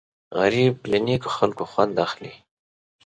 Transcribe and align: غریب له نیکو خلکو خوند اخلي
غریب 0.39 0.73
له 0.91 0.97
نیکو 1.05 1.29
خلکو 1.37 1.63
خوند 1.71 1.95
اخلي 2.05 2.33